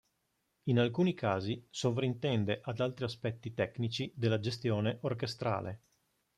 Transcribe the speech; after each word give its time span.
In 0.63 0.79
alcuni 0.79 1.13
casi 1.13 1.63
sovrintende 1.69 2.61
ad 2.63 2.79
altri 2.79 3.05
aspetti 3.05 3.53
tecnici 3.53 4.11
della 4.15 4.39
gestione 4.39 4.97
orchestrale. 5.01 5.81